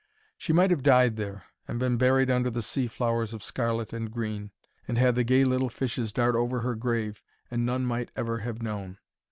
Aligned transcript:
She 0.35 0.51
might 0.51 0.71
have 0.71 0.81
died 0.81 1.15
there, 1.15 1.43
and 1.67 1.77
been 1.77 1.97
buried 1.97 2.31
under 2.31 2.49
the 2.49 2.63
sea 2.63 2.87
flowers 2.87 3.33
of 3.33 3.43
scarlet 3.43 3.93
and 3.93 4.09
green, 4.11 4.49
and 4.87 4.97
had 4.97 5.13
the 5.13 5.23
gay 5.23 5.43
little 5.45 5.69
fishes 5.69 6.11
dart 6.11 6.33
over 6.33 6.61
her 6.61 6.73
grave, 6.73 7.21
and 7.51 7.67
none 7.67 7.85
might 7.85 8.09
ever 8.15 8.39
have 8.39 8.63
known. 8.63 8.97